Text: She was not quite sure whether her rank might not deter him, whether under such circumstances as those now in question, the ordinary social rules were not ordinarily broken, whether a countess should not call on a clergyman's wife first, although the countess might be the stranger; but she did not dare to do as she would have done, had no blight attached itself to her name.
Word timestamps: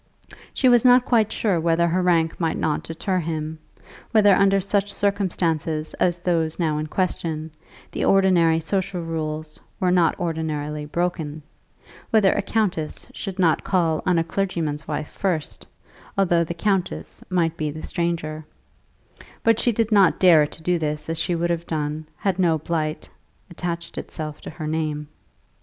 She 0.51 0.67
was 0.67 0.83
not 0.83 1.05
quite 1.05 1.31
sure 1.31 1.59
whether 1.59 1.87
her 1.87 2.01
rank 2.01 2.39
might 2.39 2.57
not 2.57 2.81
deter 2.81 3.19
him, 3.19 3.59
whether 4.09 4.33
under 4.33 4.59
such 4.59 4.91
circumstances 4.91 5.93
as 5.99 6.21
those 6.21 6.57
now 6.57 6.79
in 6.79 6.87
question, 6.87 7.51
the 7.91 8.03
ordinary 8.03 8.59
social 8.61 9.03
rules 9.03 9.59
were 9.79 9.91
not 9.91 10.19
ordinarily 10.19 10.85
broken, 10.87 11.43
whether 12.09 12.33
a 12.33 12.41
countess 12.41 13.05
should 13.13 13.37
not 13.37 13.63
call 13.63 14.01
on 14.03 14.17
a 14.17 14.23
clergyman's 14.23 14.87
wife 14.87 15.09
first, 15.11 15.67
although 16.17 16.43
the 16.43 16.55
countess 16.55 17.23
might 17.29 17.55
be 17.55 17.69
the 17.69 17.83
stranger; 17.83 18.43
but 19.43 19.59
she 19.59 19.71
did 19.71 19.91
not 19.91 20.19
dare 20.19 20.47
to 20.47 20.63
do 20.63 20.79
as 20.81 21.11
she 21.19 21.35
would 21.35 21.51
have 21.51 21.67
done, 21.67 22.07
had 22.17 22.39
no 22.39 22.57
blight 22.57 23.07
attached 23.51 23.99
itself 23.99 24.41
to 24.41 24.49
her 24.49 24.65
name. 24.65 25.09